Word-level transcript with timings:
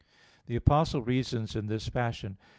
The 0.47 0.55
Apostle 0.55 1.03
reasons 1.03 1.55
in 1.55 1.67
this 1.67 1.87
fashion 1.87 2.31
(1 2.37 2.37
Cor. 2.37 2.47